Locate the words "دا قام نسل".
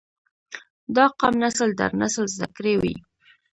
0.95-1.69